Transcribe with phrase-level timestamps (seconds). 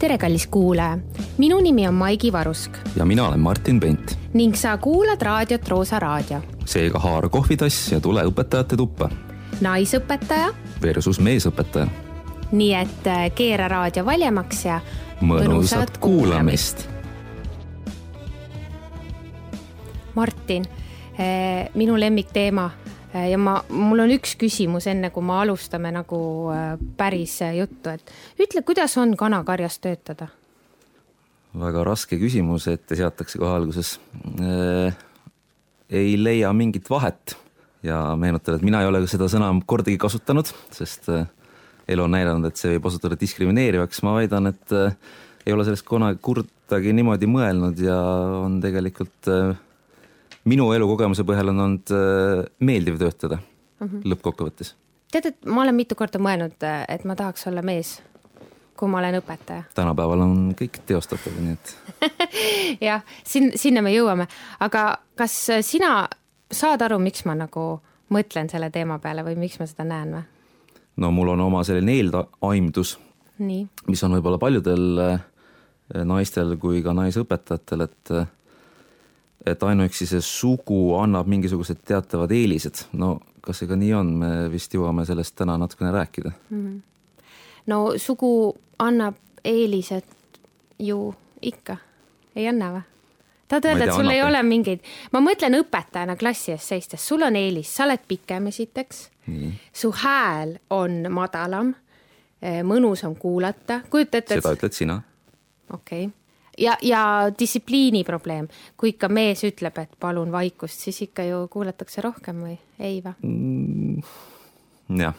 [0.00, 0.98] tere, kallis kuulaja.
[1.38, 2.76] minu nimi on Maigi Varusk.
[2.96, 4.18] ja mina olen Martin Pent.
[4.32, 6.40] ning sa kuulad raadiot Roosa Raadio.
[6.64, 9.10] seega haara kohvitass ja tule õpetajate tuppa.
[9.60, 10.54] naisõpetaja.
[10.82, 11.86] Versus meesõpetaja.
[12.52, 14.80] nii et äh, keera raadio valjemaks ja
[15.20, 16.88] mõnusat kuulamist.
[20.14, 20.64] Martin,
[21.20, 22.70] äh, minu lemmikteema
[23.14, 26.20] ja ma, mul on üks küsimus, enne kui me alustame nagu
[26.96, 28.12] päris juttu, et
[28.46, 30.30] ütle, kuidas on kanakarjas töötada?
[31.60, 33.96] väga raske küsimus ette seatakse kohe alguses
[34.38, 34.94] äh,.
[35.90, 37.34] ei leia mingit vahet
[37.82, 41.26] ja meenutan, et mina ei ole seda sõna kordagi kasutanud, sest äh,
[41.90, 44.94] elu on näidanud, et see võib osutuda diskrimineerivaks, ma väidan, et äh,
[45.46, 47.96] ei ole sellest kunagi kordagi niimoodi mõelnud ja
[48.44, 49.54] on tegelikult äh,
[50.48, 54.04] minu elukogemuse põhjal on olnud äh, meeldiv töötada mm -hmm.
[54.12, 54.74] lõppkokkuvõttes.
[55.12, 58.02] tead, et ma olen mitu korda mõelnud, äh, et ma tahaks olla mees,
[58.76, 59.62] kui ma olen õpetaja.
[59.74, 61.76] tänapäeval on kõik teostatav, nii et
[62.88, 64.26] jah, siin, sinna me jõuame,
[64.60, 66.08] aga kas sina
[66.52, 70.22] saad aru, miks ma nagu mõtlen selle teema peale või miks ma seda näen või?
[70.96, 72.98] no mul on oma selline eeldaimdus,
[73.86, 75.20] mis on võib-olla paljudel äh,
[76.04, 78.12] naistel kui ka naisõpetajatel, et
[79.46, 84.30] et ainuüksi see sugu annab mingisugused teatavad eelised, no kas see ka nii on, me
[84.52, 86.60] vist jõuame sellest täna natukene rääkida mm.
[86.66, 87.26] -hmm.
[87.72, 90.04] no sugu annab eelised
[90.78, 91.76] ju ikka,
[92.36, 92.82] ei anna või?
[93.48, 94.14] tahad öelda, et sul annab.
[94.14, 94.80] ei ole mingeid,
[95.12, 99.08] ma mõtlen õpetajana klassi ees seistes, sul on eelis, sa oled pikem esiteks,
[99.72, 101.74] su hääl on madalam,
[102.64, 104.34] mõnus on kuulata, kujuta ette.
[104.34, 105.02] seda ütled sina.
[105.72, 106.19] okei okay
[106.60, 107.02] ja, ja
[107.38, 112.56] distsipliini probleem, kui ikka mees ütleb, et palun vaikust, siis ikka ju kuulatakse rohkem või
[112.78, 114.02] ei või mm,?
[115.00, 115.16] jah,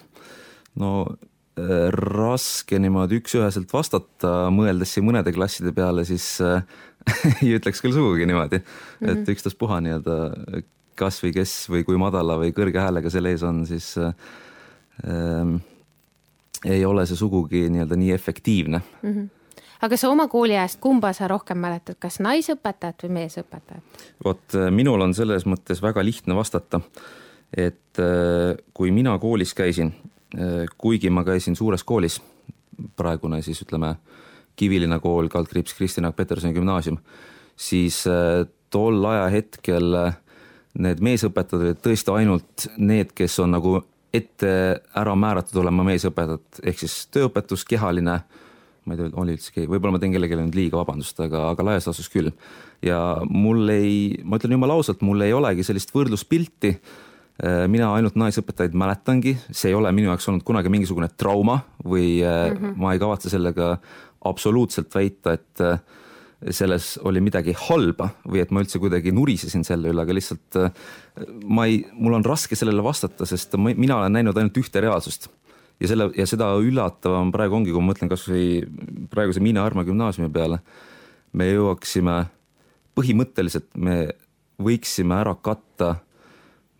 [0.81, 6.61] no äh, raske niimoodi üks-üheselt vastata, mõeldes siin mõnede klasside peale, siis äh,
[7.41, 8.69] ei ütleks küll sugugi niimoodi mm,
[9.01, 9.11] -hmm.
[9.17, 10.21] et ükstaspuha nii-öelda
[11.01, 14.13] kas või kes või kui madala või kõrge häälega seal ees on, siis äh,
[15.07, 15.59] äh,
[16.65, 19.13] ei ole see sugugi nii-öelda nii efektiivne mm.
[19.13, 19.29] -hmm
[19.81, 24.05] aga sa oma kooliajast, kumba sa rohkem mäletad, kas naisõpetajat või meesõpetajat?
[24.25, 26.81] vot äh, minul on selles mõttes väga lihtne vastata,
[27.53, 29.93] et äh, kui mina koolis käisin,
[30.35, 32.21] äh, kuigi ma käisin suures koolis,
[32.97, 33.95] praegune siis ütleme,
[34.55, 36.97] Kivilinna kool, kaldkriips Kristina Petersoni gümnaasium,
[37.55, 38.01] siis
[38.69, 39.95] tol ajahetkel
[40.83, 43.77] need meesõpetajad olid tõesti ainult need, kes on nagu
[44.13, 44.51] ette
[44.99, 48.19] ära määratud olema meesõpetajad, ehk siis tööõpetus, kehaline
[48.85, 51.65] ma ei tea, oli üldse keegi, võib-olla ma teen kellelegi nüüd liiga, vabandust, aga, aga
[51.67, 52.31] laias laastus küll.
[52.85, 52.99] ja
[53.29, 56.75] mul ei, ma ütlen jumala ausalt, mul ei olegi sellist võrdluspilti.
[57.41, 62.21] Äh, mina ainult naisõpetajaid mäletangi, see ei ole minu jaoks olnud kunagi mingisugune trauma või
[62.21, 62.77] mm -hmm.
[62.81, 63.75] ma ei kavatse sellega
[64.29, 65.79] absoluutselt väita, et äh,
[66.49, 70.57] selles oli midagi halba või et ma üldse kuidagi nurisesin selle üle, aga lihtsalt
[71.45, 75.29] ma ei, mul on raske sellele vastata, sest ma, mina olen näinud ainult ühte reaalsust
[75.81, 78.61] ja selle ja seda üllatavam praegu ongi, kui ma mõtlen kasvõi
[79.11, 80.61] praeguse Miina Arma gümnaasiumi peale,
[81.33, 82.21] me jõuaksime,
[82.97, 83.97] põhimõtteliselt me
[84.61, 85.95] võiksime ära katta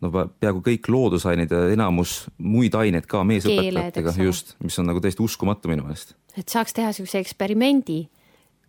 [0.02, 5.24] no peaaegu kõik loodusained ja enamus muid aineid ka meesõpetajatega, just, mis on nagu täiesti
[5.26, 6.16] uskumatu minu meelest.
[6.38, 8.04] et saaks teha niisuguse eksperimendi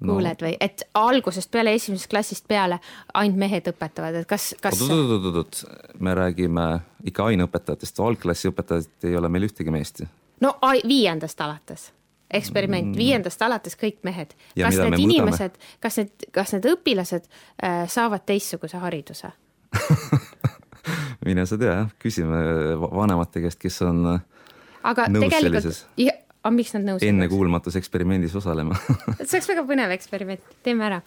[0.02, 0.48] kuuled no.
[0.48, 2.80] või, et algusest peale, esimesest klassist peale
[3.14, 4.80] ainult mehed õpetavad, et kas, kas?
[4.82, 5.60] oot-oot-oot-oot,
[6.02, 6.66] me räägime
[7.06, 10.10] ikka aineõpetajatest, algklassi õpetajat ei ole meil ühtegi meest ju
[10.42, 10.56] no
[10.88, 11.92] viiendast alates
[12.32, 14.34] eksperiment mm., viiendast alates kõik mehed.
[14.56, 19.32] kas need inimesed, kas need, kas need õpilased äh, saavad teistsuguse hariduse
[21.26, 22.42] mine sa tea, küsime
[22.82, 24.24] vanemate käest, kes on äh,
[24.88, 25.84] aga nõus sellises.
[26.00, 31.00] aga miks nad nõus ennekuulmatus eksperimendis osalema see oleks väga põnev eksperiment, teeme ära.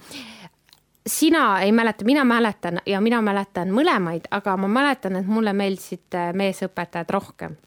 [1.08, 6.18] sina ei mäleta, mina mäletan ja mina mäletan mõlemaid, aga ma mäletan, et mulle meeldisid
[6.18, 7.58] äh, meesõpetajad rohkem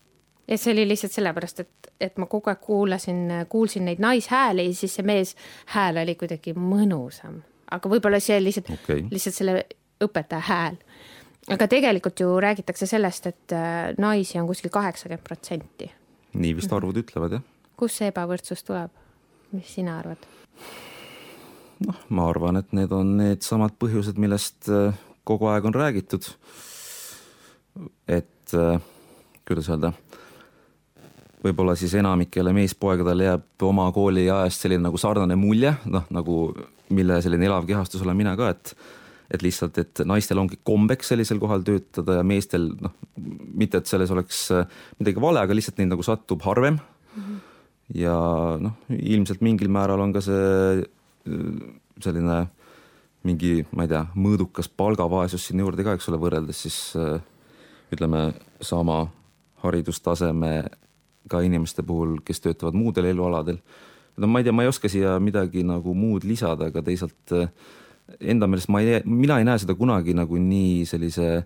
[0.48, 4.74] ja see oli lihtsalt sellepärast, et, et ma kogu aeg kuulasin, kuulsin neid naishääli ja
[4.74, 5.34] siis see mees
[5.74, 7.42] hääl oli kuidagi mõnusam.
[7.70, 9.66] aga võib-olla see lihtsalt okay., lihtsalt selle
[10.04, 10.78] õpetaja hääl.
[11.52, 15.92] aga tegelikult ju räägitakse sellest, et äh, naisi on kuskil kaheksakümmend protsenti.
[16.32, 17.46] nii vist arvud ütlevad, jah.
[17.76, 18.94] kust see ebavõrdsus tuleb?
[19.52, 20.24] mis sina arvad?
[21.86, 24.96] noh, ma arvan, et need on needsamad põhjused, millest äh,
[25.28, 26.24] kogu aeg on räägitud.
[28.08, 28.80] et äh,
[29.44, 29.92] kuidas öelda
[31.44, 36.38] võib-olla siis enamikele meespoegadele jääb oma kooliajast selline nagu sarnane mulje, noh nagu
[36.94, 38.74] mille selline elav kehastus olen mina ka, et
[39.28, 42.94] et lihtsalt, et naistel ongi kombeks sellisel kohal töötada ja meestel noh,
[43.60, 44.64] mitte et selles oleks äh,
[44.96, 47.26] midagi vale, aga lihtsalt neid nagu satub harvem mm.
[47.26, 47.42] -hmm.
[48.00, 48.14] ja
[48.56, 50.86] noh, ilmselt mingil määral on ka see
[52.00, 52.38] selline
[53.28, 56.78] mingi, ma ei tea, mõõdukas palgavaesus sinna juurde ka, eks ole, võrreldes siis
[57.92, 58.32] ütleme,
[58.64, 59.02] sama
[61.28, 63.58] haridustasemega inimeste puhul, kes töötavad muudel elualadel.
[64.16, 67.32] no ma ei tea, ma ei oska siia midagi nagu muud lisada, aga teisalt
[68.20, 71.44] enda meelest ma ei, mina ei näe seda kunagi nagu nii sellise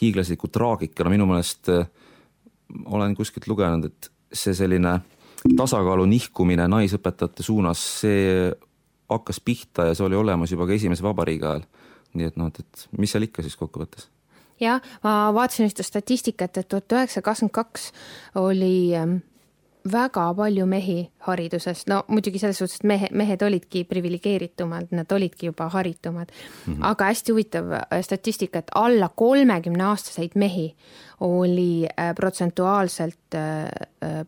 [0.00, 1.68] hiiglasliku traagikana, minu meelest
[2.86, 5.00] olen kuskilt lugenud, et see selline
[5.56, 8.50] tasakaalu nihkumine naisõpetajate suunas, see
[9.10, 11.68] hakkas pihta ja see oli olemas juba ka esimese vabariigi ajal.
[12.14, 14.13] nii et noh, et, et mis seal ikka siis kokkuvõttes
[14.60, 17.88] jah, ma vaatasin ühte statistikat, et tuhat üheksasada kakskümmend kaks
[18.40, 19.18] oli ähm,
[19.92, 25.50] väga palju mehi hariduses, no muidugi selles suhtes, et mehe, mehed olidki priviligeeritumad, nad olidki
[25.50, 26.74] juba haritumad mm.
[26.74, 26.86] -hmm.
[26.90, 30.74] aga hästi huvitav äh, statistika, et alla kolmekümne aastaseid mehi
[31.20, 34.24] oli äh, protsentuaalselt äh,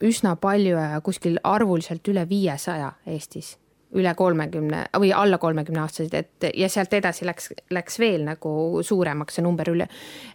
[0.00, 3.58] üsna palju ja kuskil arvuliselt üle viiesaja Eestis
[3.96, 9.38] üle kolmekümne või alla kolmekümne aastased, et ja sealt edasi läks, läks veel nagu suuremaks
[9.38, 9.88] see number üle.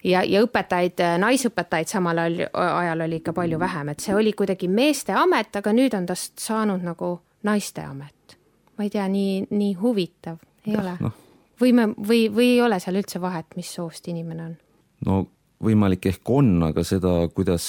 [0.03, 4.69] ja, ja õpetajaid, naisõpetajaid samal ajal, ajal oli ikka palju vähem, et see oli kuidagi
[4.71, 7.17] meeste amet, aga nüüd on tast saanud nagu
[7.47, 8.37] naiste amet.
[8.77, 11.11] ma ei tea, nii, nii huvitav, ei ja, ole no.?
[11.61, 14.57] või me, või, või ei ole seal üldse vahet, mis soost inimene on?
[15.05, 15.21] no
[15.61, 17.65] võimalik ehk on, aga seda, kuidas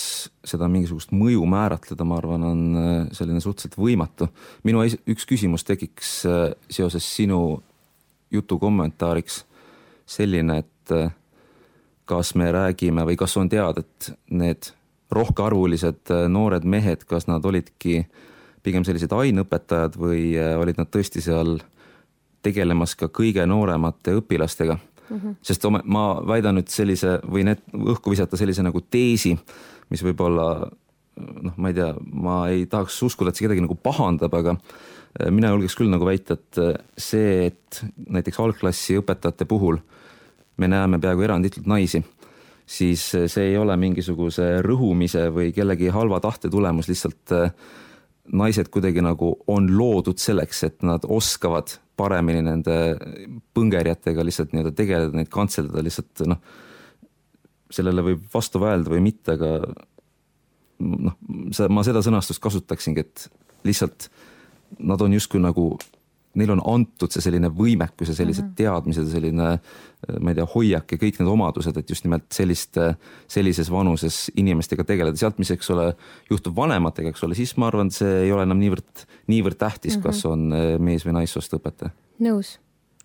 [0.47, 4.29] seda mingisugust mõju määratleda, ma arvan, on äh, selline suhteliselt võimatu.
[4.65, 7.63] minu üks küsimus tekiks äh, seoses sinu
[8.33, 9.43] jutu kommentaariks
[10.09, 11.13] selline, et äh,
[12.09, 14.73] kas me räägime või kas on teada, et need
[15.13, 18.07] rohkearvulised noored mehed, kas nad olidki
[18.65, 21.59] pigem sellised aineõpetajad või olid nad tõesti seal
[22.43, 24.79] tegelemas ka kõige nooremate õpilastega
[25.09, 25.17] mm.
[25.17, 25.35] -hmm.
[25.43, 29.37] sest ma väidan nüüd sellise, võin õhku visata sellise nagu teesi,
[29.91, 30.71] mis võib-olla
[31.17, 35.31] noh, ma ei tea, ma ei tahaks uskuda, et see kedagi nagu pahandab, aga äh,
[35.31, 39.81] mina julgeks küll nagu väita, et äh, see, et näiteks algklassi õpetajate puhul
[40.61, 42.03] me näeme peaaegu eranditult naisi,
[42.67, 47.37] siis äh, see ei ole mingisuguse rõhumise või kellegi halva tahte tulemus, lihtsalt
[48.31, 52.77] naised kuidagi nagu on loodud selleks, et nad oskavad paremini nende
[53.57, 56.39] põngerjatega lihtsalt nii-öelda tegeleda, neid kantseldada lihtsalt noh,
[57.73, 59.53] sellele võib vastu vaielda või mitte, aga
[60.83, 61.17] noh,
[61.73, 63.27] ma seda sõnastust kasutaksingi, et
[63.67, 64.09] lihtsalt
[64.83, 65.73] nad on justkui nagu
[66.35, 68.57] neil on antud see selline võimekus ja sellised mm -hmm.
[68.57, 69.49] teadmised ja selline
[70.21, 72.95] ma ei tea, hoiak ja kõik need omadused, et just nimelt selliste,
[73.31, 75.93] sellises vanuses inimestega tegeleda, sealt, mis, eks ole,
[76.31, 79.97] juhtub vanematega, eks ole, siis ma arvan, et see ei ole enam niivõrd, niivõrd tähtis
[79.97, 80.07] mm, -hmm.
[80.09, 81.95] kas on eh, mees või naissoost õpetaja.
[82.19, 82.59] nõus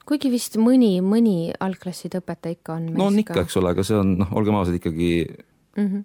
[0.08, 3.98] kuigi vist mõni, mõni algklasside õpetaja ikka on no on ikka, eks ole, aga see
[4.00, 5.10] on noh, olgem ausad, ikkagi
[5.78, 5.88] mm.
[5.88, 6.04] -hmm.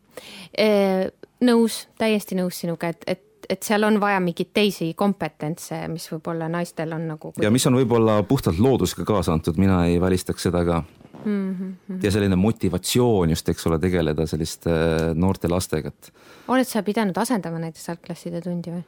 [0.59, 1.11] E,
[1.47, 6.49] nõus, täiesti nõus sinuga, et, et et seal on vaja mingeid teisi kompetentse, mis võib-olla
[6.53, 10.65] naistel on nagu ja mis on võib-olla puhtalt loodusega kaasa antud, mina ei välistaks seda
[10.69, 10.83] ka
[11.25, 11.55] mm.
[11.55, 12.00] -hmm.
[12.03, 16.12] ja selline motivatsioon just, eks ole, tegeleda selliste äh, noorte lastega, et.
[16.49, 18.85] oled sa pidanud asendama näiteks algklasside tundi või?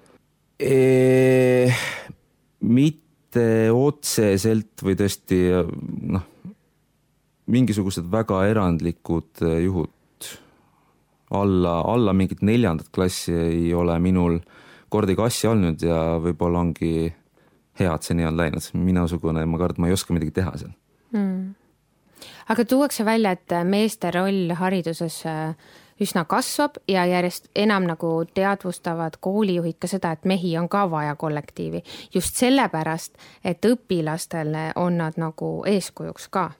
[2.64, 5.40] mitte otseselt või tõesti
[6.14, 6.22] noh,
[7.50, 9.93] mingisugused väga erandlikud äh, juhud
[11.34, 14.38] alla, alla mingit neljandat klassi ei ole minul
[14.88, 16.94] kordagi asja olnud ja võib-olla ongi
[17.78, 20.74] hea, et see nii on läinud, minusugune, ma kardan, ma ei oska midagi teha seal.
[21.14, 21.54] Mm..
[22.50, 25.54] aga tuuakse välja, et meeste roll hariduses äh,
[26.00, 31.14] üsna kasvab ja järjest enam nagu teadvustavad koolijuhid ka seda, et mehi on ka vaja
[31.14, 31.82] kollektiivi.
[32.14, 36.50] just sellepärast, et õpilastele on nad nagu eeskujuks ka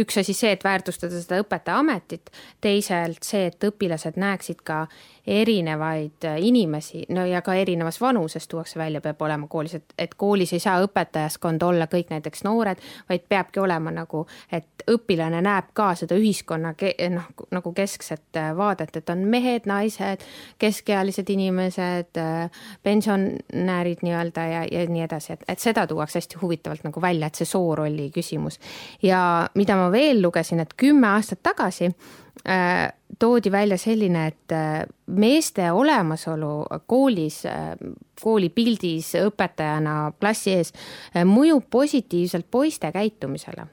[0.00, 4.84] üks asi see, et väärtustada seda õpetajaametit, teisalt see, et õpilased näeksid ka
[5.26, 10.14] erinevaid äh, inimesi, no ja ka erinevas vanuses tuuakse välja, peab olema koolis, et, et
[10.14, 15.70] koolis ei saa õpetajaskond olla kõik näiteks noored, vaid peabki olema nagu, et õpilane näeb
[15.76, 16.74] ka seda ühiskonna
[17.14, 20.24] noh, nagu keskset äh, vaadet, et on mehed, naised,
[20.58, 26.86] keskealised inimesed, äh, pensionärid nii-öelda ja, ja nii edasi, et, et seda tuuakse hästi huvitavalt
[26.88, 28.60] nagu välja, et see soorolli küsimus.
[29.02, 29.20] ja
[29.54, 31.90] mida ma veel lugesin, et kümme aastat tagasi
[33.18, 37.74] toodi välja selline, et äh, meeste olemasolu koolis, äh,
[38.22, 40.72] koolipildis õpetajana klassi ees
[41.28, 43.66] mõjub positiivselt poiste käitumisele.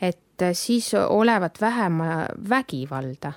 [0.00, 1.98] et siis olevat vähem
[2.48, 3.32] vägivalda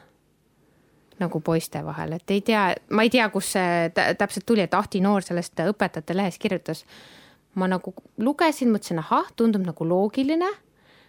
[1.19, 4.99] nagu poiste vahel, et ei tea, ma ei tea, kust see täpselt tuli, et Ahti
[5.03, 6.85] Noor sellest õpetajate lehes kirjutas.
[7.55, 10.49] ma nagu lugesin, mõtlesin, ahah, tundub nagu loogiline.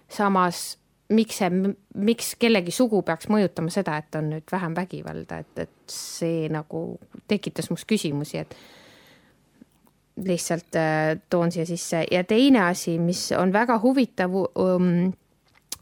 [0.08, 0.78] samas
[1.10, 1.50] miks see,
[1.98, 6.84] miks kellegi sugu peaks mõjutama seda, et on nüüd vähem vägivalda, et, et see nagu
[7.30, 8.54] tekitas must küsimusi, et
[10.20, 15.10] lihtsalt äh, toon siia sisse ja teine asi, mis on väga huvitav um,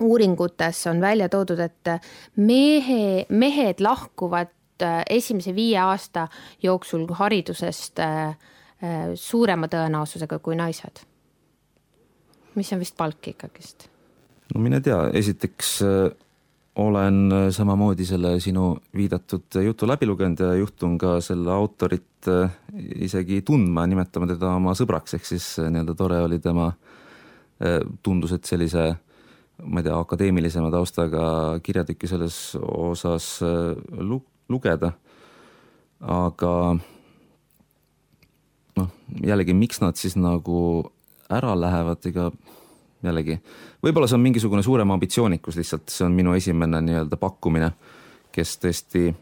[0.04, 1.92] uuringutes on välja toodud, et
[2.36, 4.54] mehe, mehed lahkuvad
[4.84, 6.28] äh, esimese viie aasta
[6.62, 8.38] jooksul haridusest äh,
[9.18, 11.04] suurema tõenäosusega kui naised.
[12.54, 13.88] mis on vist palk ikkagist
[14.54, 16.10] no mine tea, esiteks äh,
[16.78, 22.54] olen äh, samamoodi selle sinu viidatud jutu läbi lugenud ja juhtun ka selle autorit äh,
[23.04, 26.72] isegi tundma, nimetama teda oma sõbraks, ehk siis nii-öelda tore oli tema,
[28.06, 28.82] tundus, et sellise
[29.66, 31.22] ma ei tea, akadeemilisema taustaga
[31.66, 34.92] kirjatükki selles osas lu-, lugeda,
[35.98, 36.52] aga
[38.78, 38.92] noh,
[39.26, 40.60] jällegi, miks nad siis nagu
[41.34, 42.30] ära lähevad, ega
[43.04, 43.38] jällegi,
[43.84, 47.70] võib-olla see on mingisugune suurem ambitsioonikus lihtsalt, see on minu esimene nii-öelda pakkumine,
[48.34, 49.12] kes tõesti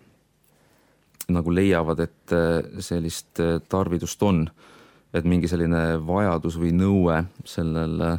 [1.35, 4.47] nagu leiavad, et äh, sellist äh, tarvidust on.
[5.17, 8.17] et mingi selline vajadus või nõue sellel äh,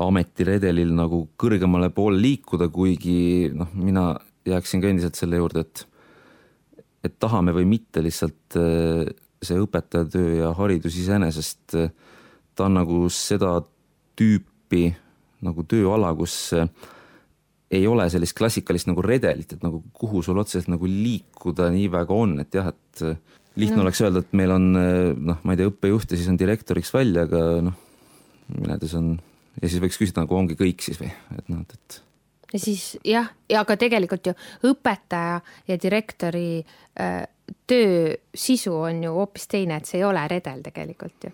[0.00, 4.14] ametiredelil nagu kõrgemale poole liikuda, kuigi noh, mina
[4.48, 5.86] jääksin ka endiselt selle juurde, et
[7.04, 8.56] et tahame või mitte, lihtsalt
[9.44, 11.74] see õpetajatöö ja haridus iseenesest,
[12.56, 13.58] ta on nagu seda
[14.18, 14.88] tüüpi
[15.44, 16.68] nagu tööala, kus eh,
[17.74, 22.16] ei ole sellist klassikalist nagu redelit, et nagu kuhu sul otseselt nagu liikuda nii väga
[22.16, 23.20] on, et jah, et eh,
[23.58, 23.84] lihtne mm.
[23.84, 26.94] oleks öelda, et meil on eh, noh, ma ei tea, õppejuht ja siis on direktoriks
[26.94, 27.78] välja, aga noh,
[28.54, 29.14] mine tea, see on
[29.60, 32.00] ja siis võiks küsida nagu ongi kõik siis või, et noh, et, et
[32.54, 34.34] ja siis jah, ja aga tegelikult ju
[34.70, 37.22] õpetaja ja direktori äh,
[37.66, 41.32] töö sisu on ju hoopis teine, et see ei ole redel tegelikult ju.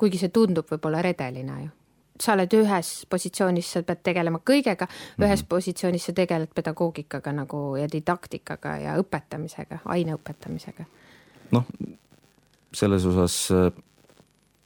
[0.00, 1.70] kuigi see tundub võib-olla redelina ju
[2.20, 5.26] sa oled ühes positsioonis, sa pead tegelema kõigega mm, -hmm.
[5.26, 10.84] ühes postsioonis sa tegeled pedagoogikaga nagu ja didaktikaga ja õpetamisega, aine õpetamisega.
[11.50, 11.66] noh,
[12.72, 13.72] selles osas äh,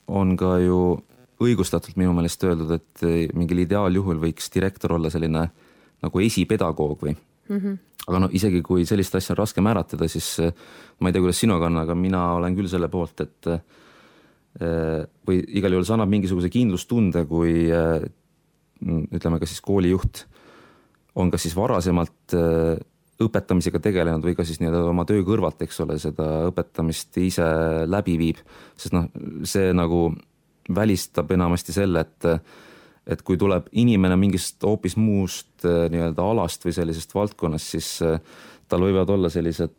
[0.06, 1.02] on ka ju
[1.40, 5.48] õigustatult minu meelest öeldud, et äh, mingil ideaaljuhul võiks direktor olla selline
[6.04, 7.58] nagu esipedagoog või mm.
[7.58, 7.78] -hmm.
[8.06, 10.52] aga no isegi kui sellist asja on raske määratleda, siis äh,
[11.00, 13.46] ma ei tea, kuidas sinuga on, aga mina olen küll selle poolt, et
[14.60, 18.04] või igal juhul see annab mingisuguse kindlustunde, kui äh,
[18.84, 20.24] ütleme ka siis koolijuht
[21.18, 22.76] on kas siis varasemalt äh,
[23.24, 27.46] õpetamisega tegelenud või ka siis nii-öelda oma töö kõrvalt, eks ole, seda õpetamist ise
[27.86, 28.40] läbi viib,
[28.78, 29.06] sest noh,
[29.46, 30.08] see nagu
[30.74, 32.30] välistab enamasti selle, et
[33.04, 39.10] et kui tuleb inimene mingist hoopis muust nii-öelda alast või sellisest valdkonnast, siis tal võivad
[39.12, 39.76] olla sellised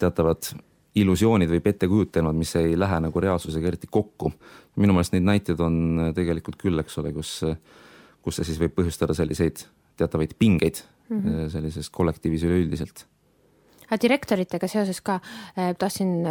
[0.00, 0.48] teatavad
[0.94, 4.32] illusioonid või pettekujutelmad, mis ei lähe nagu reaalsusega eriti kokku.
[4.76, 7.56] minu meelest neid näiteid on äh, tegelikult küll, eks ole, kus, äh,
[8.22, 9.64] kus see siis võib põhjustada selliseid
[9.96, 11.48] teatavaid pingeid mm -hmm.
[11.50, 13.06] sellises kollektiivis üleüldiselt
[13.92, 15.18] aga direktoritega seoses ka
[15.78, 16.24] tahtsin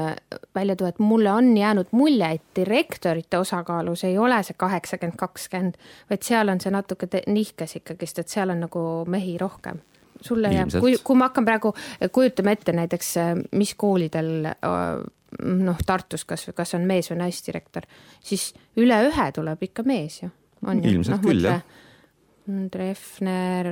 [0.56, 5.77] välja tuua, et mulle on jäänud mulje, et direktorite osakaalus ei ole see kaheksakümmend, kakskümmend,
[6.10, 9.82] vaid seal on see natuke nihkes ikkagist, et seal on nagu mehi rohkem
[10.22, 11.74] sulle jääb, kui, kui ma hakkan praegu,
[12.13, 13.13] kujutame ette näiteks,
[13.58, 17.88] mis koolidel noh, Tartus kas, kas on mees või naisdirektor,
[18.24, 20.32] siis üle ühe tuleb ikka mees ju.
[20.68, 21.63] ilmselt no, küll, jah.
[22.72, 23.68] Treffner,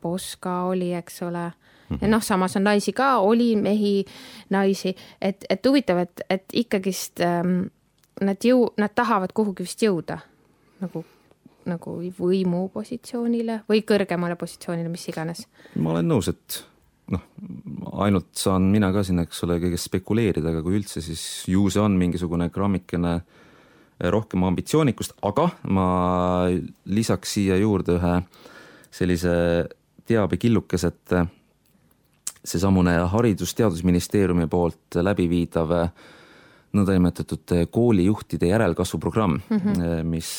[0.00, 1.50] Poska oli, eks ole.
[1.88, 1.98] -hmm.
[2.00, 4.04] ja noh, samas on naisi ka, oli mehi,
[4.50, 7.68] naisi, et, et huvitav, et, et ikkagist ähm,
[8.20, 10.18] nad jõu-, nad tahavad kuhugi vist jõuda
[10.80, 11.04] nagu
[11.68, 15.46] nagu võimupositsioonile või kõrgemale positsioonile, mis iganes.
[15.76, 16.62] ma olen nõus, et
[17.14, 17.24] noh,
[18.04, 21.82] ainult saan mina ka siin, eks ole, kõigest spekuleerida, aga kui üldse, siis ju see
[21.82, 23.18] on mingisugune grammikene
[24.14, 25.88] rohkem ambitsioonikust, aga ma
[26.86, 28.14] lisaks siia juurde ühe
[28.94, 29.32] sellise
[30.08, 31.16] teabekillukese, et
[32.48, 35.74] seesamune Haridus-Teadusministeeriumi poolt läbiviidav
[36.76, 40.04] nõndanimetatud koolijuhtide järelkasvuprogramm mm, -hmm.
[40.04, 40.30] mis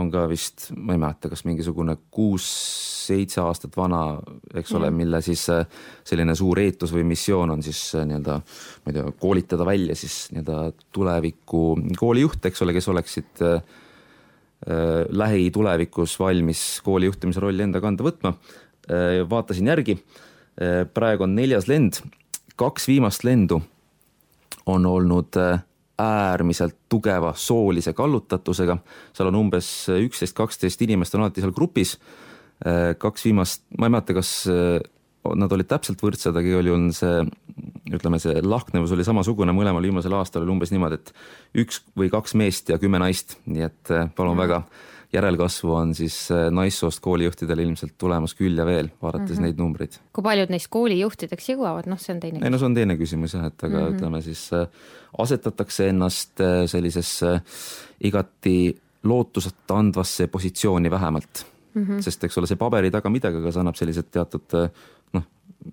[0.00, 4.16] on ka vist, ma ei mäleta, kas mingisugune kuus-seitse aastat vana,
[4.56, 5.66] eks ole mm., mille siis äh,
[6.08, 10.30] selline suur eetus või missioon on siis äh, nii-öelda, ma ei tea, koolitada välja siis
[10.32, 11.64] nii-öelda tuleviku
[12.00, 18.32] koolijuhte, eks ole, kes oleksid äh, äh, lähitulevikus valmis kooli juhtimise rolli enda kanda võtma
[18.88, 19.20] äh,.
[19.28, 22.00] vaatasin järgi äh,, praegu on neljas lend,
[22.56, 23.60] kaks viimast lendu
[24.66, 25.60] on olnud äh,
[25.98, 28.76] äärmiselt tugeva soolise kallutatusega,
[29.12, 31.96] seal on umbes üksteist, kaksteist inimest on alati seal grupis,
[32.98, 34.32] kaks viimast, ma ei mäleta, kas
[35.38, 37.24] nad olid täpselt võrdsed, aga igal juhul see,
[37.94, 41.12] ütleme, see lahknevus oli samasugune, mõlemal viimasel aastal oli umbes niimoodi, et
[41.62, 44.64] üks või kaks meest ja kümme naist, nii et palun väga.
[45.12, 49.42] järelkasvu on siis äh, naissoost koolijuhtidel ilmselt tulemas küll ja veel, vaadates mm -hmm.
[49.44, 49.98] neid numbreid.
[50.12, 53.34] kui paljud neist koolijuhtideks jõuavad, noh, see on teine ei no see on teine küsimus
[53.34, 53.96] jah, et aga mm -hmm.
[53.96, 54.66] ütleme siis äh,
[55.18, 57.40] asetatakse ennast sellisesse
[58.00, 61.84] igati lootust andvasse positsiooni vähemalt mm.
[61.84, 62.00] -hmm.
[62.02, 64.56] sest eks ole, see paberi taga midagi, aga see annab sellised teatud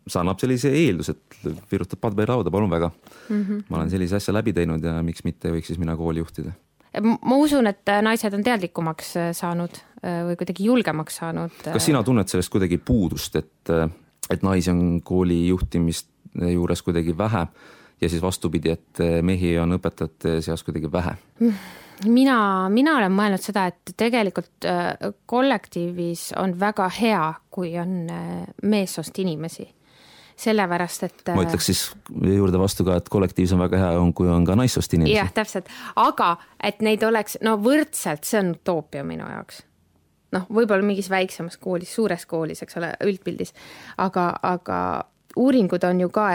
[0.08, 3.44] see annab sellise eelduse, et virutad paberi lauda, palun väga mm.
[3.44, 3.62] -hmm.
[3.70, 6.54] ma olen sellise asja läbi teinud ja miks mitte võiks siis mina kooli juhtida
[6.98, 11.58] ma usun, et naised on teadlikumaks äh, saanud äh, või kuidagi julgemaks saanud.
[11.62, 13.74] kas äh, sina tunned sellest kuidagi puudust, et,
[14.30, 17.46] et naisi on kooli juhtimist juures kuidagi vähe
[18.02, 21.16] ja siis vastupidi, et mehi on õpetajate seas kuidagi vähe?
[22.06, 22.38] mina,
[22.74, 24.68] mina olen mõelnud seda, et tegelikult
[25.30, 28.06] kollektiivis on väga hea, kui on
[28.64, 29.68] meessoost inimesi
[30.40, 31.32] sellepärast et.
[31.36, 34.56] ma ütleks siis juurde vastu ka, et kollektiivis on väga hea, on, kui on ka
[34.60, 35.18] naissoost inimesi.
[35.18, 35.70] jah, täpselt,
[36.00, 39.64] aga et neid oleks no võrdselt, see on utoopia minu jaoks.
[40.36, 43.54] noh, võib-olla mingis väiksemas koolis, suures koolis, eks ole, üldpildis,
[43.98, 44.80] aga, aga
[45.40, 46.30] uuringud on ju ka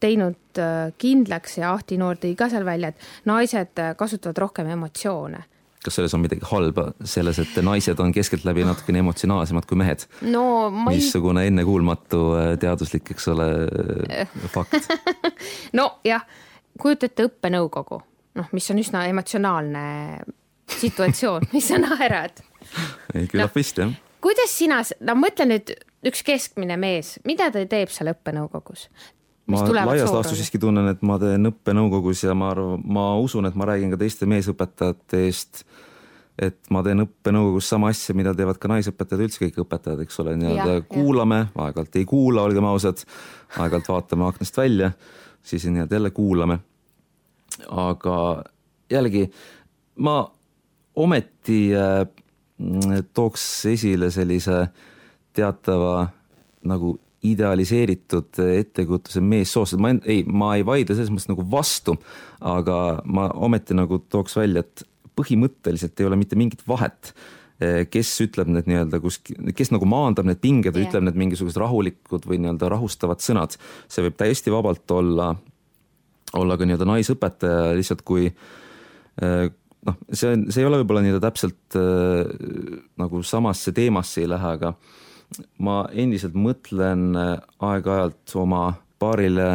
[0.00, 4.68] teinud äh, kindlaks ja Ahti Noor tõi ka seal välja, et naised äh, kasutavad rohkem
[4.76, 5.42] emotsioone
[5.84, 10.44] kas selles on midagi halba, selles, et naised on keskeltläbi natukene emotsionaalsemad kui mehed no,?
[10.68, 10.98] Ei...
[10.98, 13.48] missugune ennekuulmatu äh, teaduslik, eks ole,
[14.20, 14.90] äh, fakt
[15.78, 16.26] nojah,
[16.80, 18.00] kujuta ette õppenõukogu,
[18.40, 19.84] noh, mis on üsna emotsionaalne
[20.78, 22.42] situatsioon mis sa naerad?
[23.14, 23.94] ei, küllap no, vist jah.
[24.24, 25.76] kuidas sina, no mõtle nüüd
[26.08, 28.88] üks keskmine mees, mida ta teeb seal õppenõukogus?
[29.48, 33.56] Ma laias laastus siiski tunnen, et ma teen õppenõukogus ja ma arvan, ma usun, et
[33.58, 35.62] ma räägin ka teiste meesõpetajate eest,
[36.38, 40.36] et ma teen õppenõukogus sama asja, mida teevad ka naisõpetajad, üldse kõik õpetajad, eks ole,
[40.38, 43.02] nii-öelda kuulame, aeg-ajalt ei kuula, olgem ausad,
[43.56, 44.92] aeg-ajalt vaatame aknast välja,
[45.42, 46.60] siis nii-öelda jälle kuulame.
[47.68, 48.44] aga
[48.90, 49.24] jällegi
[49.96, 50.20] ma
[50.94, 52.04] ometi äh,
[53.14, 54.66] tooks esile sellise
[55.32, 56.08] teatava
[56.68, 56.98] nagu
[57.32, 61.96] idealiseeritud ettekujutuse meessoost, ma ei, ma ei vaidle selles mõttes nagu vastu,
[62.44, 64.86] aga ma ometi nagu tooks välja, et
[65.18, 67.12] põhimõtteliselt ei ole mitte mingit vahet,
[67.90, 70.92] kes ütleb need nii-öelda kusk-, kes nagu maandab need pinged või yeah.
[70.92, 73.56] ütleb need mingisugused rahulikud või nii-öelda rahustavad sõnad.
[73.90, 75.32] see võib täiesti vabalt olla,
[76.38, 78.30] olla ka nii-öelda naisõpetaja lihtsalt kui
[79.86, 82.30] noh, see on, see ei ole võib-olla nii-öelda täpselt äh,
[83.00, 84.74] nagu samasse teemasse ei lähe, aga
[85.62, 87.32] ma endiselt mõtlen äh,
[87.64, 88.62] aeg-ajalt oma
[88.98, 89.48] paarile,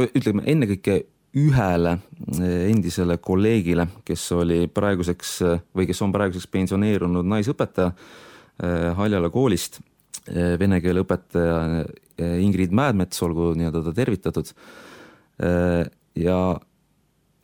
[0.00, 1.00] ütleme ennekõike
[1.38, 5.34] ühele äh, endisele kolleegile, kes oli praeguseks
[5.76, 7.92] või kes on praeguseks pensioneerunud naisõpetaja
[8.94, 9.80] Haljala koolist,
[10.30, 11.80] vene keele õpetaja
[12.38, 14.52] Ingrid Mäedmets, olgu nii-öelda ta tervitatud.
[16.22, 16.36] ja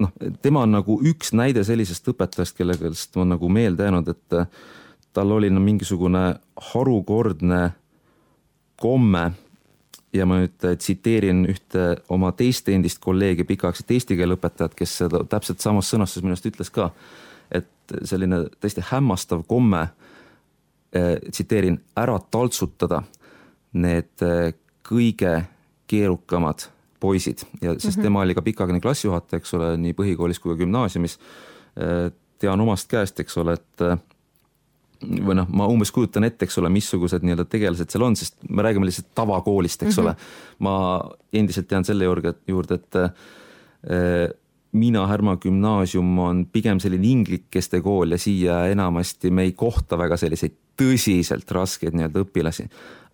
[0.04, 4.38] noh, tema on nagu üks näide sellisest õpetajast, kellest on nagu meelde jäänud, et
[5.12, 6.34] tal oli no mingisugune
[6.72, 7.70] harukordne
[8.80, 9.32] komme
[10.12, 15.22] ja ma nüüd tsiteerin ühte oma teist endist kolleegi, pikaaegset eesti keele õpetajat, kes seda
[15.30, 16.90] täpselt samas sõnastuses minu arust ütles ka,
[17.50, 23.04] et selline tõesti hämmastav komme eh,, tsiteerin, ära taltsutada
[23.78, 24.52] need eh,
[24.86, 25.36] kõige
[25.90, 26.66] keerukamad
[27.00, 28.02] poisid ja sest mm -hmm.
[28.02, 31.18] tema oli ka pikaaegne klassijuhataja, eks ole, nii põhikoolis kui ka gümnaasiumis
[31.76, 32.10] eh,.
[32.40, 33.82] tean omast käest, eks ole, et
[35.00, 38.64] või noh, ma umbes kujutan ette, eks ole, missugused nii-öelda tegelased seal on, sest me
[38.66, 40.06] räägime lihtsalt tavakoolist, eks mm -hmm.
[40.06, 40.16] ole.
[40.58, 40.74] ma
[41.32, 44.34] endiselt jään selle juurde, juurde, et äh,
[44.72, 50.16] Miina Härma gümnaasium on pigem selline inglikeste kool ja siia enamasti me ei kohta väga
[50.16, 52.68] selliseid tõsiselt raskeid nii-öelda õpilasi.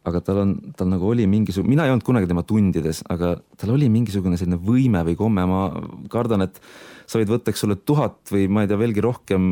[0.06, 3.72] aga tal on, tal nagu oli mingisugune, mina ei olnud kunagi tema tundides, aga tal
[3.74, 5.62] oli mingisugune selline võime või komme, ma
[6.08, 6.60] kardan, et
[7.06, 9.48] sa võid võtta, eks ole, tuhat või ma ei tea, veelgi rohkem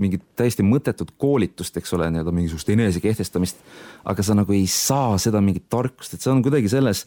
[0.00, 3.60] mingit täiesti mõttetut koolitust, eks ole, nii-öelda mingisugust enesekehtestamist.
[4.04, 7.06] aga sa nagu ei saa seda mingit tarkust, et see on kuidagi selles,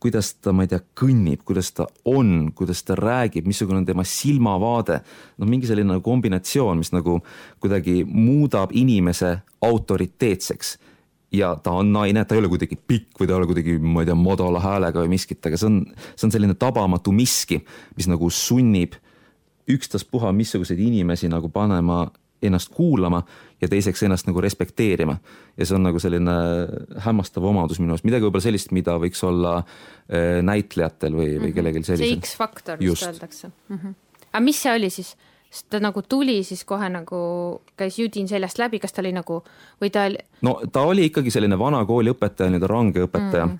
[0.00, 4.04] kuidas ta, ma ei tea, kõnnib, kuidas ta on, kuidas ta räägib, missugune on tema
[4.04, 5.00] silmavaade.
[5.38, 7.20] noh, mingi selline nagu kombinatsioon, mis nagu
[7.60, 10.78] kuidagi muudab inimese autoriteetseks
[11.32, 14.02] ja ta on naine, ta ei ole kuidagi pikk või ta ei ole kuidagi, ma
[14.02, 15.78] ei tea, madala häälega või miskit, aga see on,
[16.16, 17.60] see on selline tabamatu miski,
[17.96, 18.96] mis nagu sunnib
[19.68, 22.06] ükstaspuha missuguseid inimesi nagu panema
[22.42, 23.22] ennast kuulama
[23.60, 25.16] ja teiseks ennast nagu respekteerima.
[25.56, 26.36] ja see on nagu selline
[27.04, 31.56] hämmastav omadus minu arust, midagi võib-olla sellist, mida võiks olla äh, näitlejatel või, või mhm.
[31.58, 32.14] kellelgi sellisel.
[32.14, 33.76] see X-faktor vist öeldakse mm.
[33.76, 33.98] -hmm.
[34.32, 35.16] aga mis see oli siis?
[35.50, 37.20] sest ta nagu tuli siis kohe nagu
[37.76, 39.42] käis judin seljast läbi, kas ta oli nagu
[39.82, 40.18] või ta oli?
[40.46, 43.58] no ta oli ikkagi selline vana kooli õpetaja, nii-öelda range õpetaja mm.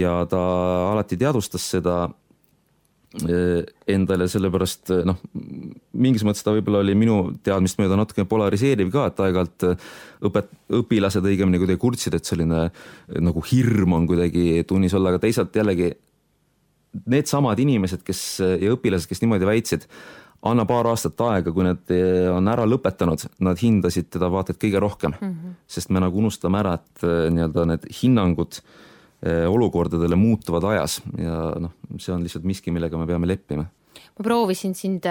[0.00, 0.40] ja ta
[0.92, 2.08] alati teadvustas seda
[3.24, 5.18] endale, sellepärast äh, noh,
[5.96, 9.66] mingis mõttes ta võib-olla oli minu teadmist mööda natukene polariseeriv ka, et aeg-ajalt
[10.28, 12.66] õpet-, õpilased õigemini kuidagi kurtsid, et selline
[13.24, 15.92] nagu hirm on kuidagi tunnis olla, aga teisalt jällegi
[17.12, 19.84] needsamad inimesed, kes ja õpilased, kes niimoodi väitsid,
[20.46, 21.92] anna paar aastat aega, kui nad
[22.32, 25.30] on ära lõpetanud, nad hindasid teda vaata et kõige rohkem mm.
[25.30, 25.60] -hmm.
[25.68, 28.84] sest me nagu unustame ära, et nii-öelda need hinnangud eh,
[29.24, 33.64] olukordadele muutuvad ajas ja noh, see on lihtsalt miski, millega me peame leppima.
[34.18, 35.08] ma proovisin sind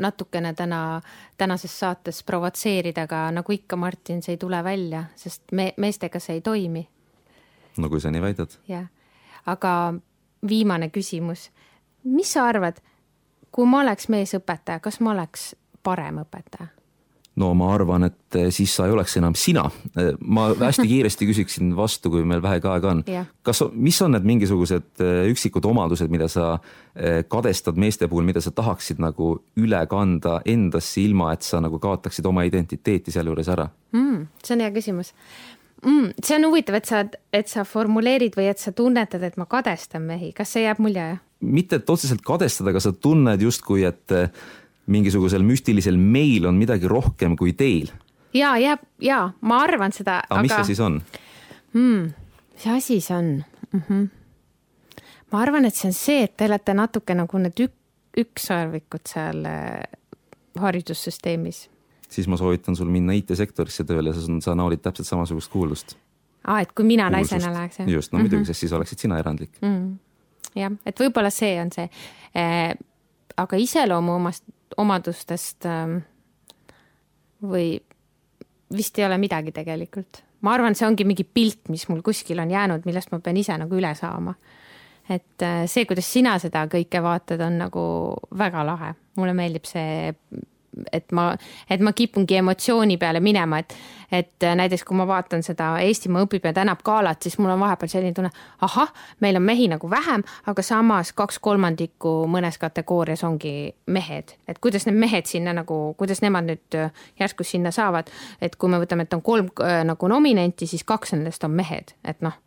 [0.00, 1.00] natukene täna,
[1.38, 6.38] tänases saates provotseerida, aga nagu ikka, Martin, see ei tule välja, sest me, meestega see
[6.38, 6.86] ei toimi.
[7.78, 8.56] no kui sa nii väidad.
[8.68, 8.88] jah,
[9.46, 9.94] aga
[10.48, 11.50] viimane küsimus,
[12.04, 12.80] mis sa arvad
[13.52, 15.52] kui ma oleks meesõpetaja, kas ma oleks
[15.84, 16.72] parem õpetaja?
[17.40, 19.64] No ma arvan, et eh, siis sa ei oleks enam sina.
[19.96, 23.02] Eh, ma hästi kiiresti küsiksin vastu, kui meil vähegi aega on.
[23.42, 26.56] kas, mis on need mingisugused eh, üksikud omadused, mida sa
[27.32, 32.26] kadestad meeste puhul, mida sa tahaksid nagu üle kanda endasse, ilma et sa nagu kaotaksid
[32.28, 33.64] oma identiteeti sealjuures ära
[33.96, 34.26] mm,?
[34.44, 35.14] see on hea küsimus
[35.80, 36.10] mm,.
[36.20, 37.00] see on huvitav, et sa,
[37.32, 41.14] et sa formuleerid või et sa tunnetad, et ma kadestan mehi, kas see jääb mulje?
[41.40, 44.16] mitte, et otseselt kadestada, aga sa tunned justkui, et
[44.86, 47.92] mingisugusel müstilisel meil on midagi rohkem kui teil.
[48.34, 50.22] ja, jääb ja ma arvan seda.
[50.28, 51.00] aga mis see siis on
[51.74, 52.12] hmm,?
[52.54, 53.30] mis asi see on
[53.72, 53.82] mm?
[53.88, 54.08] -hmm.
[55.32, 57.74] ma arvan, et see on see, et te olete natuke nagu need ük,
[58.18, 59.82] ükssarvikud seal eh,
[60.58, 61.68] haridussüsteemis.
[62.08, 65.96] siis ma soovitan sul minna IT-sektorisse tööle, sa, sa naudid täpselt samasugust kuulust.
[66.44, 67.32] aa, et kui mina kuulsust.
[67.38, 67.88] naisena läheks, jah?
[67.88, 69.68] just, no muidugi mm -hmm., sest siis oleksid sina erandlik mm.
[69.68, 70.12] -hmm
[70.58, 71.88] jah, et võib-olla see on see
[72.36, 72.72] äh,.
[73.36, 74.44] aga iseloomu omast,
[74.80, 75.96] omadustest äh,
[77.42, 77.66] või
[78.72, 80.22] vist ei ole midagi tegelikult.
[80.42, 83.56] ma arvan, see ongi mingi pilt, mis mul kuskil on jäänud, millest ma pean ise
[83.58, 84.34] nagu üle saama.
[85.08, 87.84] et äh, see, kuidas sina seda kõike vaatad, on nagu
[88.38, 88.94] väga lahe.
[89.16, 90.14] mulle meeldib see
[90.92, 91.32] et ma,
[91.70, 93.74] et ma kipungi emotsiooni peale minema, et,
[94.12, 97.92] et näiteks kui ma vaatan seda Eestimaa õpib ja tänab galat, siis mul on vahepeal
[97.92, 98.30] selline tunne,
[98.64, 104.60] ahah, meil on mehi nagu vähem, aga samas kaks kolmandikku mõnes kategoorias ongi mehed, et
[104.62, 106.78] kuidas need mehed sinna nagu, kuidas nemad nüüd
[107.20, 111.16] järsku sinna saavad, et kui me võtame, et on kolm äh, nagu nominenti, siis kaks
[111.16, 112.38] nendest on mehed, et noh.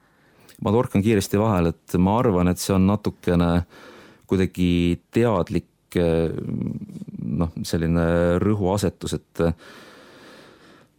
[0.63, 3.51] ma torkan kiiresti vahele, et ma arvan, et see on natukene
[4.25, 5.69] kuidagi teadlik
[6.01, 8.05] noh, selline
[8.41, 9.43] rõhuasetus, et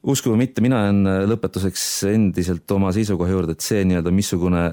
[0.07, 4.67] uskuge või mitte, mina jään lõpetuseks endiselt oma seisukoha juurde, et see nii-öelda missugune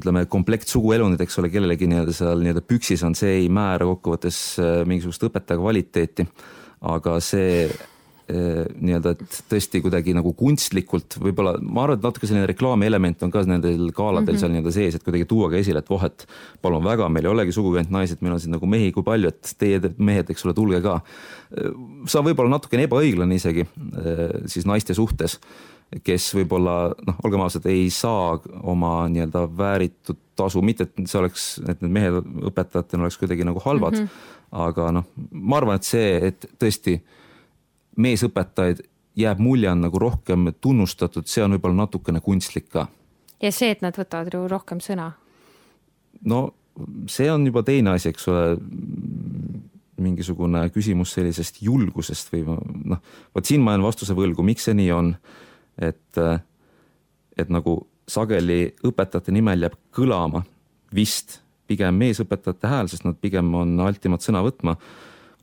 [0.00, 4.42] ütleme, komplekt suguelundid, eks ole, kellelegi nii-öelda seal nii-öelda püksis on, see ei määra kokkuvõttes
[4.88, 6.28] mingisugust õpetaja kvaliteeti.
[6.80, 7.99] aga see Eh,
[8.30, 13.42] nii-öelda, et tõesti kuidagi nagu kunstlikult võib-olla, ma arvan, et natuke selline reklaamielement on ka
[13.48, 14.40] nendel galadel mm -hmm.
[14.40, 16.26] seal nii-öelda sees, et kuidagi tuua ka esile, et voh, et
[16.62, 19.28] palun väga, meil ei olegi sugugi ainult naised, meil on siin nagu mehi kui palju,
[19.28, 21.00] et teie mehed, eks ole, tulge ka.
[22.06, 25.40] see on võib-olla natukene ebaõiglane isegi eh, siis naiste suhtes,
[26.06, 31.46] kes võib-olla noh, olgem ausad, ei saa oma nii-öelda vääritud tasu, mitte et see oleks,
[31.68, 34.36] et need mehed õpetajatena oleks kuidagi nagu halvad mm, -hmm.
[34.66, 37.00] aga noh, ma arvan, et see, et tõesti
[38.00, 38.84] meesõpetajaid
[39.20, 42.86] jääb mulje, on nagu rohkem tunnustatud, see on võib-olla natukene kunstlik ka.
[43.42, 45.12] ja see, et nad võtavad ju rohkem sõna?
[46.24, 46.40] no
[47.10, 48.44] see on juba teine asi, eks ole,
[50.00, 52.56] mingisugune küsimus sellisest julgusest või
[52.88, 53.02] noh,
[53.36, 55.12] vot siin ma jään vastuse võlgu, miks see nii on,
[55.76, 56.20] et,
[57.36, 57.76] et nagu
[58.10, 60.42] sageli õpetajate nimel jääb kõlama
[60.96, 64.74] vist pigem meesõpetajate hääl, sest nad pigem on altimad sõna võtma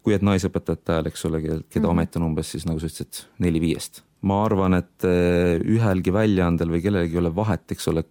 [0.07, 1.89] kui et naisõpetajate hääl, eks ole, keda mm -hmm.
[1.91, 4.03] ometi on umbes siis nagu sa ütlesid, neli viiest.
[4.21, 8.03] ma arvan, et eh, ühelgi väljaandel või kellelgi ei ole vahet, eks ole,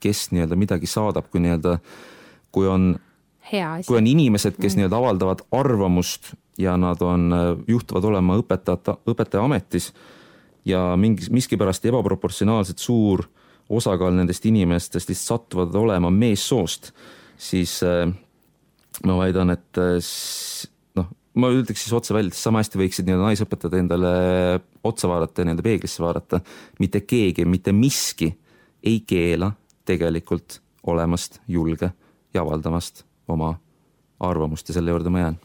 [0.00, 1.78] kes nii-öelda midagi saadab, kui nii-öelda,
[2.52, 2.98] kui on,
[3.86, 4.76] kui on inimesed, kes mm -hmm.
[4.76, 9.92] nii-öelda avaldavad arvamust ja nad on, eh, juhtuvad olema õpetajate, õpetaja ametis
[10.64, 13.24] ja mingi, miskipärast ebaproportsionaalselt suur
[13.68, 16.92] osakaal nendest inimestest lihtsalt satuvad olema meessoost,
[17.36, 18.12] siis äh,
[19.06, 19.78] ma väidan, et
[21.38, 24.12] ma ütleks siis otse välja, sama hästi võiksid nii-öelda naisõpetajad endale
[24.86, 26.40] otsa vaadata ja nii-öelda peeglisse vaadata.
[26.78, 28.32] mitte keegi, mitte miski
[28.82, 29.52] ei keela
[29.88, 31.90] tegelikult olemast julge
[32.34, 33.54] ja avaldamast oma
[34.20, 35.38] arvamust ja selle juurde ma jään.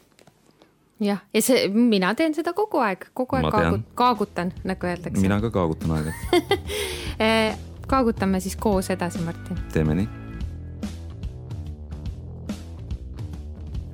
[1.00, 5.22] jah, ja see, mina teen seda kogu aeg, kogu aeg kaagut, kaagutan, nagu öeldakse.
[5.22, 6.68] mina ka kaagutan aeg-ajalt
[7.28, 9.58] eh, kaagutame siis koos edasi, Martin.
[9.72, 10.23] teeme nii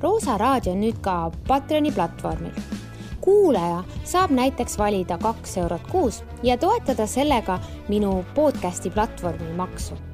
[0.03, 2.55] Roosa raadio on nüüd ka Patreoni platvormil.
[3.21, 7.59] kuulaja saab näiteks valida kaks eurot kuus ja toetada sellega
[7.89, 10.10] minu podcasti platvormi maksu